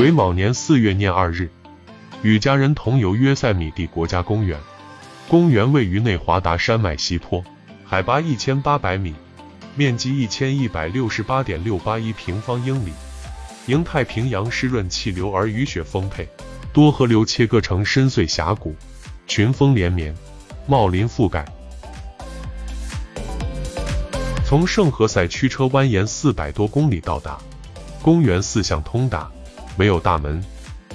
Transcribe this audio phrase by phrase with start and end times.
[0.00, 1.50] 癸卯年四月廿二日，
[2.22, 4.58] 与家人同游约塞米蒂国家公园。
[5.28, 7.44] 公园位于内华达山脉西坡，
[7.84, 9.14] 海拔一千八百米，
[9.76, 12.92] 面积一千一百六十八点六八一平方英里。
[13.66, 16.26] 迎太平洋湿润气流而雨雪丰沛，
[16.72, 18.74] 多河流切割成深邃峡谷，
[19.26, 20.14] 群峰连绵，
[20.66, 21.44] 茂林覆盖。
[24.46, 27.38] 从圣何塞驱车蜿蜒四百多公里到达
[28.00, 29.30] 公园，四向通达，
[29.80, 30.44] 没有大门。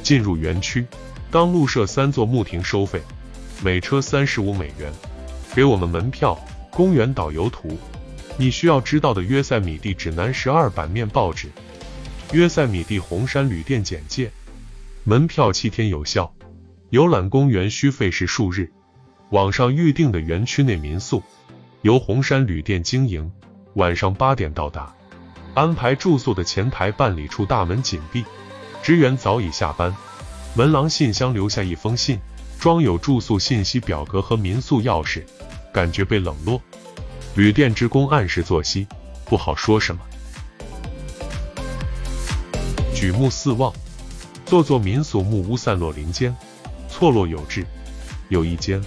[0.04, 0.86] 进入园区，
[1.32, 3.02] 当路设三座木亭收费，
[3.64, 4.94] 每车三十五美元，
[5.56, 6.40] 给我们门票。
[6.70, 7.80] 公园导游图，
[8.38, 11.50] 你需要知道的约塞米蒂指南十二版面报纸。
[12.32, 14.30] 约塞米蒂红山旅店简介：
[15.04, 16.32] 门票七天有效，
[16.92, 18.72] 游览公园需费时数日。
[19.32, 21.24] 网上预订的园区内民宿
[21.82, 23.32] 由红山旅店经营，
[23.74, 24.94] 晚上八点到达。
[25.56, 28.24] 安排住宿的前台办理处大门紧闭，
[28.86, 29.92] 职员早已下班。
[30.54, 32.20] 门廊信箱留下一封信，
[32.60, 35.24] 装有住宿信息表格和民宿钥匙，
[35.74, 36.62] 感觉被冷落。
[37.34, 38.86] 旅店职工按时作息，
[39.26, 40.02] 不好说什么。
[42.94, 43.74] 举目四望，
[44.46, 46.36] 座座民宿木屋散落林间，
[46.88, 47.66] 错落有致，
[48.30, 48.80] 有一间、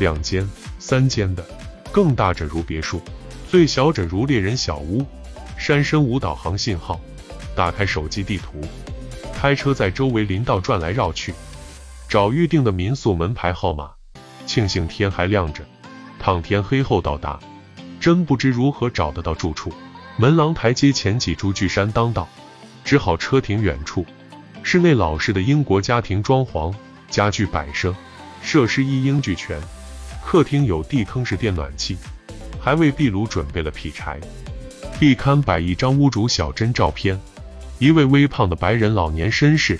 [0.00, 0.44] 两间、
[0.80, 1.46] 三间的，
[1.92, 3.00] 更大者如别墅，
[3.48, 5.06] 最小者如猎人小屋。
[5.56, 7.00] 山深无导航信号，
[7.54, 8.60] 打开手机地图，
[9.46, 11.32] 开车在周围林道转来绕去，
[12.08, 13.92] 找预定的民宿门牌号码。
[14.44, 15.62] 庆幸天还亮着，
[16.18, 17.38] 躺天黑后到达，
[18.00, 19.72] 真不知如何找得到住处。
[20.16, 22.28] 门廊台阶前几株巨山当道。
[22.84, 24.04] 只好车停远处。
[24.64, 26.74] 室内老式的英国家庭装潢，
[27.08, 27.94] 家具摆设，
[28.42, 29.60] 设施一应俱全。
[30.24, 31.96] 客厅有地坑式电暖气，
[32.58, 34.18] 还为壁炉准备了劈柴。
[34.98, 37.20] 壁龛摆一张屋主小珍照片，
[37.78, 39.78] 一位微胖的白人老年绅士，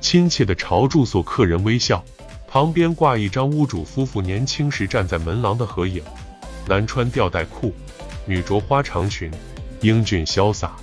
[0.00, 2.04] 亲切地朝住宿客人微笑。
[2.48, 6.02] 旁边挂一张屋主夫妇年轻时站在门廊的合影，
[6.66, 7.72] 男穿吊带裤，
[8.26, 9.30] 女着花长裙，
[9.82, 10.74] 英俊潇洒。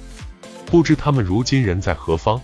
[0.67, 2.39] 不知他们如今人在何方。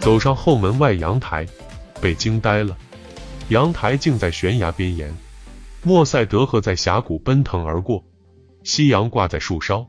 [0.00, 1.46] 走上后门外阳台，
[2.00, 2.76] 被惊呆了。
[3.50, 5.14] 阳台竟在悬崖边沿，
[5.82, 8.02] 莫塞德河在峡谷奔腾而过，
[8.64, 9.86] 夕阳挂在树梢，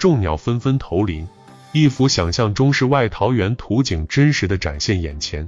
[0.00, 1.28] 众鸟纷纷投林，
[1.72, 5.46] 一幅想象中世外桃源图景真实的展现眼前。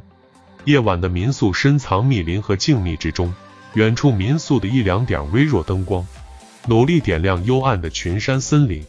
[0.67, 3.35] 夜晚的民宿深藏密林和静谧之中，
[3.73, 6.07] 远处民宿的一两点微弱灯光，
[6.67, 8.85] 努力点亮幽暗的群山森林。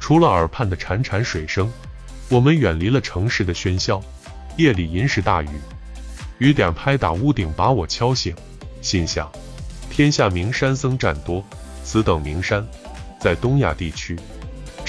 [0.00, 1.70] 除了耳畔的潺潺水声，
[2.30, 4.02] 我们远离了城市的喧嚣。
[4.56, 5.48] 夜里银石大雨，
[6.38, 8.34] 雨点拍打屋顶，把我敲醒。
[8.80, 9.30] 心想：
[9.90, 11.44] 天下名山僧占多，
[11.84, 12.66] 此等名山
[13.20, 14.16] 在东亚地区，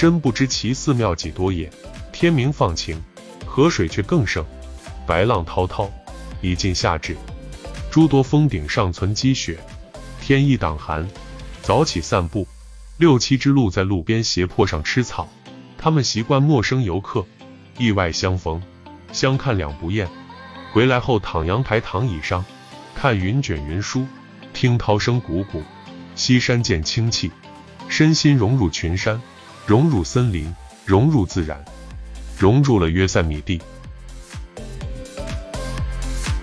[0.00, 1.70] 真不知其寺庙几多也。
[2.10, 2.98] 天明放晴，
[3.44, 4.42] 河水却更盛，
[5.06, 5.90] 白浪滔滔，
[6.40, 7.14] 已近夏至。
[7.90, 9.58] 诸多峰顶尚存积雪，
[10.18, 11.06] 天意挡寒，
[11.60, 12.48] 早起散步。
[12.96, 15.28] 六七只鹿在路边斜坡上吃草，
[15.76, 17.26] 它们习惯陌生游客，
[17.76, 18.62] 意外相逢，
[19.12, 20.08] 相看两不厌。
[20.72, 22.42] 回来后躺阳台躺椅上，
[22.94, 24.06] 看云卷云舒，
[24.54, 25.62] 听涛声汩汩，
[26.14, 27.30] 西山见清气，
[27.90, 29.20] 身心融入群山，
[29.66, 30.52] 融入森林，
[30.84, 31.64] 融入自然，
[32.36, 33.60] 融入了约塞米蒂。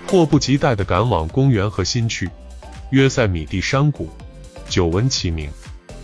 [0.06, 2.30] 迫不及待地赶往公园和新区，
[2.90, 4.08] 约塞米蒂山谷，
[4.68, 5.50] 久闻其名。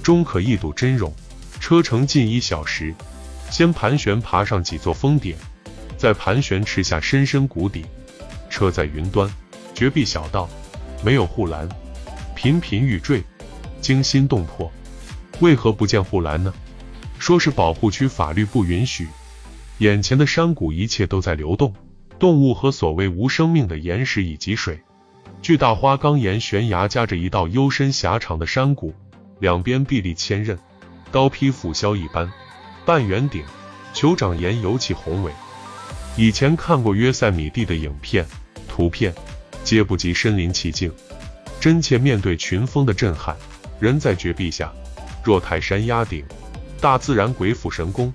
[0.03, 1.11] 终可一睹真容，
[1.59, 2.95] 车程近一小时。
[3.51, 5.35] 先盘旋爬上几座峰顶，
[5.97, 7.87] 再盘旋驰下深深谷底。
[8.51, 9.31] 车在云端，
[9.75, 10.47] 绝壁小道，
[11.03, 11.67] 没有护栏，
[12.35, 13.23] 频频欲坠，
[13.81, 14.71] 惊心动魄。
[15.41, 16.53] 为何不见护栏呢？
[17.25, 19.09] 说是保护区法律不允许。
[19.79, 21.73] 眼前的山谷一切都在流动，
[22.19, 24.79] 动物和所谓无生命的岩石以及水。
[25.41, 28.93] 巨大花岗岩悬崖夹着一道幽深狭长的山谷。
[29.41, 30.59] 两边壁立千仞，
[31.11, 32.31] 刀劈斧削一般。
[32.85, 33.43] 半圆顶，
[33.95, 35.33] 酋长岩尤其宏伟。
[36.19, 38.27] 以前看过约塞米蒂的影片、
[38.69, 39.15] 图片，
[39.65, 40.93] 皆不及身临其境，
[41.59, 43.35] 真切面对群峰的震撼。
[43.81, 44.71] 人在绝壁下，
[45.23, 46.23] 若泰山压顶，
[46.85, 48.13] 大自然鬼斧神工，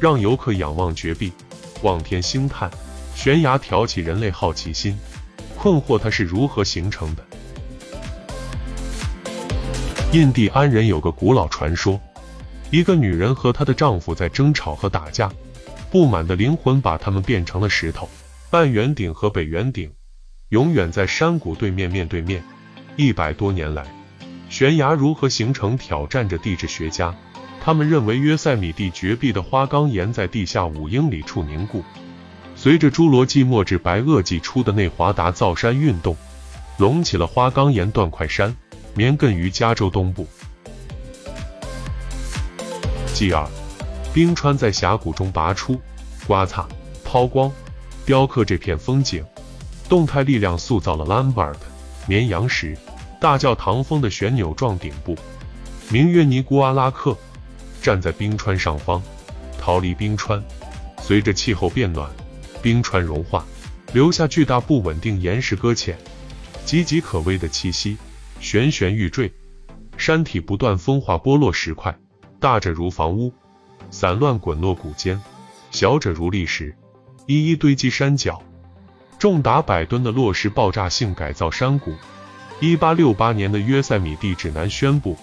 [0.00, 1.32] 让游客仰望绝壁，
[1.82, 2.68] 望天兴叹。
[3.14, 4.98] 悬崖挑起人类好奇心，
[5.56, 7.24] 困惑它是如何形成的。
[10.10, 12.00] 印第安人有个古老传说，
[12.72, 15.30] 一个女人和她的丈夫在争吵和打架，
[15.88, 18.08] 不满的灵魂把他们变成了石头。
[18.50, 19.92] 半圆顶和北圆顶
[20.48, 22.42] 永远在山谷对面面对面。
[22.96, 23.86] 一百多年来，
[24.50, 27.14] 悬崖如何形成，挑战着地质学家。
[27.68, 31.84] 他们认为约塞米蒂绝壁的花岗岩在地下五英里处凝固。
[32.56, 36.16] 随着侏罗纪末至白垩纪初的内华达造山运动，
[36.78, 38.56] 隆起了花岗岩断块山，
[38.94, 40.26] 绵亘于加州东部。
[43.12, 43.46] 继而，
[44.14, 45.78] 冰川在峡谷中拔出、
[46.26, 46.66] 刮擦、
[47.04, 47.52] 抛光，
[48.06, 49.22] 雕刻这片风景。
[49.90, 51.58] 动态力量塑造了 Lambert
[52.06, 52.74] 绵羊石
[53.20, 55.14] 大教堂峰的旋钮状顶部。
[55.90, 57.14] 名曰尼古阿拉克，
[57.82, 59.02] 站在冰川上方，
[59.60, 60.42] 逃离冰川。
[61.00, 62.10] 随着气候变暖，
[62.60, 63.44] 冰川融化，
[63.92, 65.96] 留下巨大不稳定岩石搁浅，
[66.66, 67.96] 岌岌可危的气息，
[68.40, 69.32] 悬悬欲坠。
[69.96, 71.96] 山体不断风化剥落石块，
[72.38, 73.32] 大者如房屋，
[73.90, 75.18] 散乱滚落谷间；
[75.70, 76.76] 小者如砾石，
[77.26, 78.42] 一一堆积山脚。
[79.18, 81.94] 重达百吨的落石爆炸性改造山谷。
[82.60, 85.16] 一八六八年的约塞米蒂指南宣布。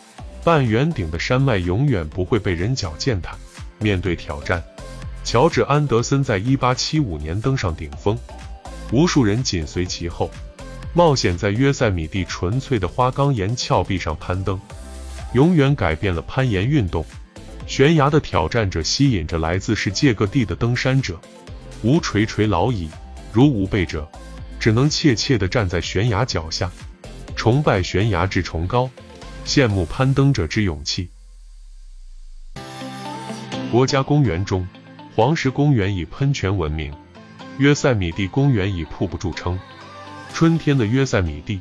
[0.46, 3.36] 半圆顶的山脉永远不会被人脚践踏。
[3.80, 4.64] 面对挑战，
[5.24, 8.16] 乔治·安德森在1875年登上顶峰，
[8.92, 10.30] 无数人紧随其后，
[10.94, 14.62] 冒险在约塞米蒂纯粹的花岗岩峭壁上攀登，
[15.34, 17.04] 永远改变了攀岩运动。
[17.66, 21.20] 悬崖的挑战者吸引着来自世界各地的登山者。
[21.82, 22.88] 无垂垂老矣，
[23.34, 24.08] 如无备者，
[24.60, 26.72] 只能怯怯地站在悬崖脚下，
[27.36, 28.88] 崇拜悬崖之崇高。
[29.46, 31.12] 羡慕攀登者之勇气。
[33.72, 34.68] 国家公园中，
[35.16, 36.92] 黄石公园以喷泉闻名，
[37.60, 39.60] 约塞米蒂公园以瀑布著称。
[40.34, 41.60] 春天的约塞米蒂，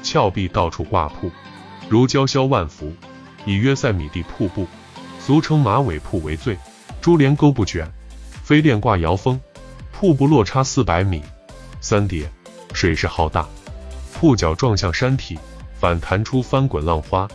[0.00, 1.28] 峭壁到处挂瀑，
[1.88, 2.92] 如娇绡万福。
[3.44, 4.66] 以约塞米蒂瀑布，
[5.20, 6.56] 俗称马尾瀑为最。
[7.02, 7.86] 珠帘钩不卷，
[8.44, 9.38] 飞链挂摇峰。
[9.92, 11.20] 瀑布落差四百米，
[11.80, 12.30] 三叠，
[12.72, 13.46] 水势浩大，
[14.14, 15.36] 瀑脚撞向山体。
[15.84, 17.28] 反弹出翻滚浪花，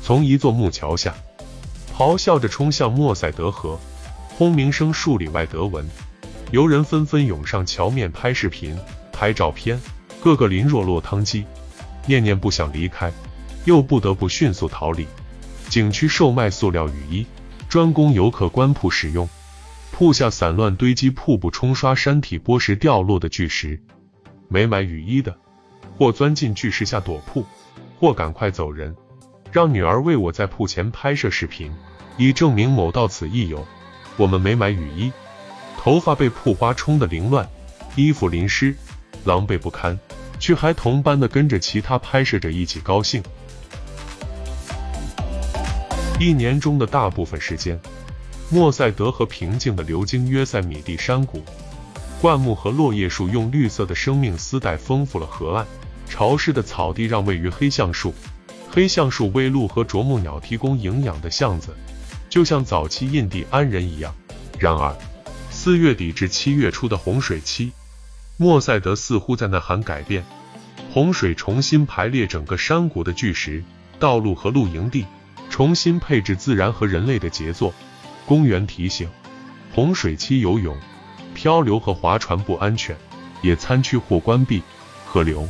[0.00, 1.14] 从一座木桥下
[1.94, 3.78] 咆哮着冲向莫塞德河，
[4.30, 5.86] 轰鸣声数里外得闻。
[6.50, 8.74] 游人纷纷涌上桥面拍视频、
[9.12, 9.78] 拍照片，
[10.22, 11.44] 个个淋若落汤鸡，
[12.06, 13.12] 念念不想离开，
[13.66, 15.06] 又不得不迅速逃离。
[15.68, 17.26] 景区售卖塑料雨衣，
[17.68, 19.28] 专供游客观瀑使用。
[19.92, 23.78] 瀑下散乱堆积瀑布冲刷山体剥蚀掉落的巨石，
[24.48, 25.36] 没买雨衣的，
[25.98, 27.44] 或钻进巨石下躲瀑。
[28.00, 28.96] 或赶快走人，
[29.52, 31.70] 让女儿为我在铺前拍摄视频，
[32.16, 33.62] 以证明某到此一游。
[34.16, 35.12] 我们没买雨衣，
[35.76, 37.46] 头发被瀑花冲得凌乱，
[37.96, 38.74] 衣服淋湿，
[39.24, 40.00] 狼狈不堪，
[40.38, 43.22] 却还同班的跟着其他拍摄者一起高兴。
[46.18, 47.78] 一年中的大部分时间，
[48.48, 51.44] 莫塞德河平静地流经约塞米蒂山谷，
[52.22, 55.66] 灌木和落叶树用绿色的生命丝带丰富了河岸。
[56.10, 58.12] 潮湿的草地让位于黑橡树、
[58.68, 61.74] 黑橡树为鹿和啄木鸟提供营养的巷子，
[62.28, 64.12] 就像早期印第安人一样。
[64.58, 64.94] 然而，
[65.50, 67.70] 四月底至七月初的洪水期，
[68.36, 70.24] 莫塞德似乎在呐喊改变。
[70.92, 73.62] 洪水重新排列整个山谷的巨石、
[74.00, 75.06] 道路和露营地，
[75.48, 77.72] 重新配置自然和人类的杰作。
[78.26, 79.08] 公园提醒：
[79.72, 80.76] 洪水期游泳、
[81.34, 82.96] 漂流和划船不安全。
[83.42, 84.60] 野餐区或关闭。
[85.06, 85.48] 河流。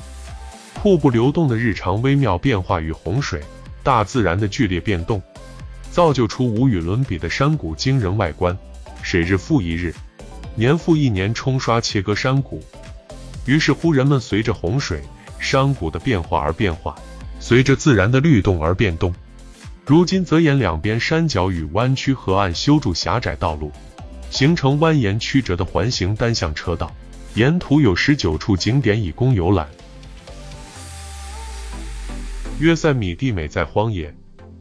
[0.74, 3.42] 瀑布流动的日常微妙变化与洪水、
[3.82, 5.22] 大自然的剧烈变动，
[5.90, 8.56] 造就出无与伦比的山谷惊人外观。
[9.02, 9.94] 水日复一日，
[10.54, 12.62] 年复一年冲刷切割山谷，
[13.46, 15.02] 于是乎人们随着洪水、
[15.38, 16.94] 山谷的变化而变化，
[17.38, 19.14] 随着自然的律动而变动。
[19.86, 23.72] 如今则沿两边山脚与弯曲河岸修筑狭窄道路，
[24.30, 26.94] 形成蜿蜒曲折的环形单向车道，
[27.34, 29.68] 沿途有十九处景点以供游览。
[32.60, 34.14] 约塞米蒂美在荒野，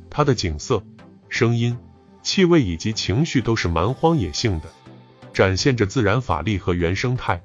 [0.09, 0.81] 它的景色、
[1.27, 1.77] 声音、
[2.23, 4.69] 气味以及情绪都是蛮荒野性的，
[5.33, 7.41] 展现着自然法力和原生态。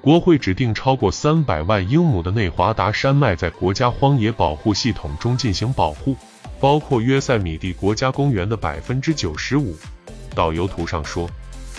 [0.00, 6.16] 国会指定超过三百万英亩的内华达山脉在国家荒野保护系统中进行保护，
[6.60, 9.76] 包括约塞米蒂国家公园的百分之九十五。
[10.36, 11.28] 导游图上说，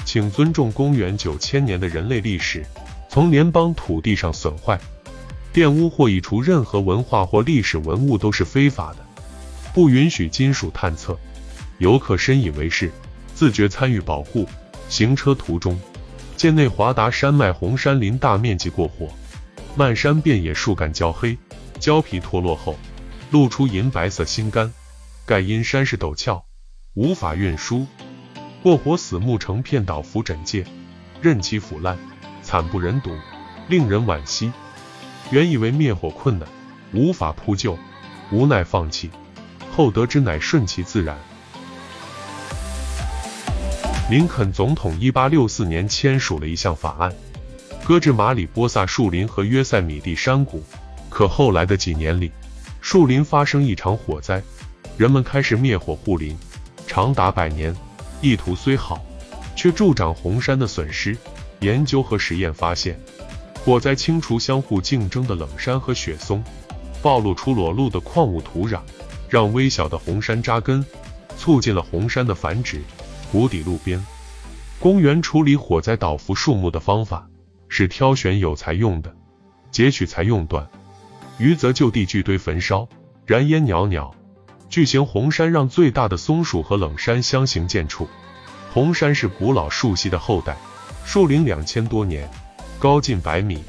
[0.03, 2.65] 请尊重公园九千年的人类历史，
[3.07, 4.77] 从联邦土地上损坏。
[5.53, 9.05] 玷污或移除任何文化或历史文物都是非法的，
[9.73, 11.17] 不允许金属探测。
[11.79, 12.91] 游客深以为是，
[13.35, 14.47] 自觉参与保护。
[14.87, 15.79] 行车途中，
[16.37, 19.09] 见内华达山脉红杉林大面积过火，
[19.75, 21.37] 漫山遍野树干焦黑，
[21.79, 22.77] 胶皮脱落后
[23.31, 24.71] 露出银白色心肝，
[25.25, 26.43] 盖因山势陡峭，
[26.93, 27.87] 无法运输。
[28.61, 30.65] 过火死木成片倒伏枕藉，
[31.21, 31.97] 任其腐烂，
[32.43, 33.09] 惨不忍睹，
[33.67, 34.51] 令人惋惜。
[35.31, 36.47] 原以为灭火困难，
[36.93, 37.77] 无法扑救，
[38.31, 39.09] 无奈放弃。
[39.73, 41.17] 后得知乃顺其自然。
[44.09, 47.09] 林肯总统一八六四年签署了一项法案，
[47.85, 50.61] 搁置马里波萨树林和约塞米蒂山谷。
[51.09, 52.29] 可后来的几年里，
[52.81, 54.43] 树林发生一场火灾，
[54.97, 56.37] 人们开始灭火护林，
[56.85, 57.73] 长达百年，
[58.21, 59.01] 意图虽好，
[59.55, 61.17] 却助长红杉的损失。
[61.61, 62.99] 研究和实验发现，
[63.63, 66.43] 火灾清除相互竞争的冷杉和雪松，
[67.01, 68.79] 暴露出裸露的矿物土壤，
[69.29, 70.83] 让微小的红杉扎根，
[71.37, 72.81] 促进了红杉的繁殖。
[73.31, 74.03] 谷底路边，
[74.79, 77.29] 公园处理火灾倒伏树木的方法
[77.69, 79.15] 是挑选有材用的，
[79.69, 80.67] 截取材用段，
[81.37, 82.89] 余则就地聚堆焚烧，
[83.27, 84.11] 燃烟袅袅。
[84.69, 88.07] 巨型红杉让最大的松树和冷杉相形见绌。
[88.73, 90.57] 红杉是古老树系的后代。
[91.05, 92.29] 树龄两千多年，
[92.81, 93.59] 高近百米，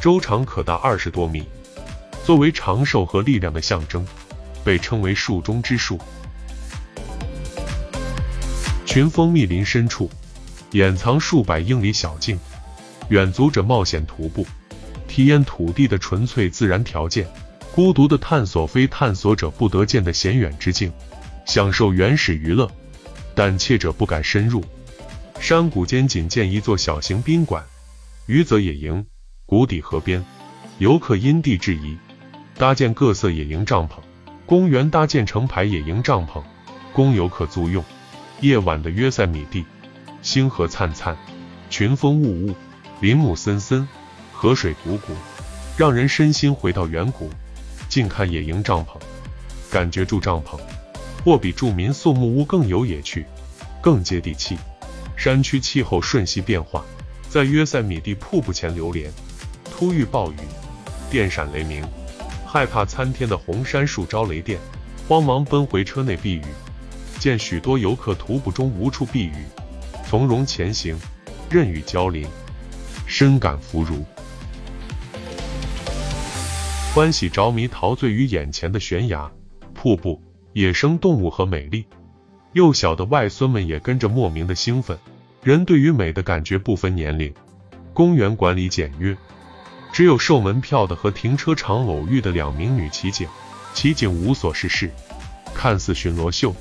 [0.00, 1.44] 周长可达二十多米。
[2.24, 4.06] 作为长寿和力量的象征，
[4.64, 6.00] 被称为树中之树。
[8.86, 10.10] 群峰密林深处，
[10.70, 12.40] 掩藏数百英里小径，
[13.10, 14.46] 远足者冒险徒步，
[15.06, 17.28] 体验土地的纯粹自然条件，
[17.74, 20.90] 孤独的探索非探索者不得见的险远之境，
[21.44, 22.66] 享受原始娱乐，
[23.34, 24.64] 胆怯者不敢深入。
[25.38, 27.62] 山谷间仅建一座小型宾馆，
[28.28, 29.06] 余则野营。
[29.46, 30.22] 谷底河边，
[30.76, 31.96] 游客因地制宜
[32.56, 33.92] 搭建各色野营帐篷。
[34.44, 36.42] 公园搭建成排野营帐篷，
[36.92, 37.82] 供游客租用。
[38.42, 39.64] 夜晚的约塞米蒂，
[40.20, 41.16] 星河灿灿，
[41.70, 42.54] 群峰雾雾，
[43.00, 43.88] 林木森森，
[44.30, 45.00] 河水汩汩，
[45.78, 47.30] 让人身心回到远古。
[47.88, 48.98] 近看野营帐篷，
[49.70, 50.60] 感觉住帐篷
[51.24, 53.24] 或比住民宿木屋更有野趣，
[53.80, 54.58] 更接地气。
[55.16, 56.84] 山区气候瞬息变化，
[57.30, 59.12] 在约塞米蒂瀑布前流连，
[59.64, 60.36] 突遇暴雨，
[61.10, 61.84] 电闪雷鸣，
[62.46, 64.58] 害怕参天的红杉树招雷电，
[65.06, 66.42] 慌忙奔回车内避雨。
[67.18, 69.44] 见许多游客徒步中无处避雨，
[70.08, 70.96] 从容前行，
[71.50, 72.26] 任雨浇淋，
[73.06, 74.04] 深感福如，
[76.94, 79.30] 欢喜着迷，陶醉于眼前的悬崖、
[79.74, 80.22] 瀑布、
[80.54, 81.84] 野生动物和美丽。
[82.54, 84.96] 幼小的外孙们也跟着莫名的兴奋。
[85.42, 87.32] 人对于美的感觉不分年龄。
[87.94, 89.16] 公园管理简约，
[89.92, 93.26] 只有售门票的和停车场偶遇的两名女骑警。
[93.74, 94.90] 骑警无所事事，
[95.54, 96.54] 看似巡逻秀，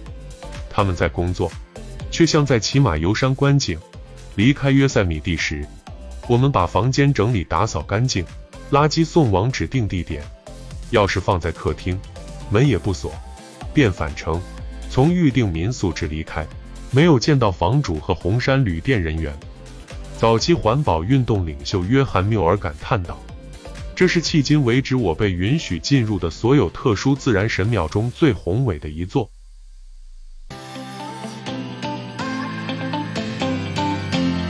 [0.70, 1.52] 他们在工作，
[2.12, 3.80] 却像在骑马游山观景。
[4.36, 5.66] 离开约塞米蒂时，
[6.28, 8.24] 我们把房间整理打扫干净，
[8.72, 10.24] 垃圾送往指定地点，
[10.92, 12.00] 钥匙放在客厅，
[12.52, 13.12] 门也不锁，
[13.74, 14.40] 便返程。
[14.90, 16.46] 从预定民宿至离开，
[16.92, 19.38] 没有见到房主和红山旅店人员。
[20.18, 23.20] 早期环保运动领袖约翰缪尔感叹道
[23.96, 29.30] ：“这是迄今为止我被允许进入的所有特殊自然神庙中最宏伟的一座。”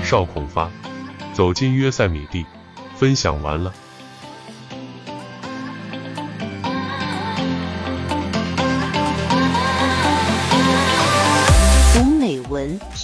[0.06, 0.72] 邵孔发
[1.34, 2.46] 走进约塞米蒂，
[2.96, 3.74] 分享完了。